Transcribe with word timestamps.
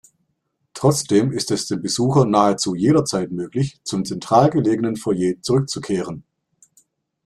Trotzdem 0.73 1.31
ist 1.31 1.51
es 1.51 1.67
dem 1.67 1.83
Besucher 1.83 2.25
nahezu 2.25 2.73
jederzeit 2.73 3.31
möglich 3.31 3.79
zum 3.83 4.03
zentral 4.03 4.49
gelegenen 4.49 4.95
Foyer 4.95 5.35
zurückzukehren. 5.43 6.23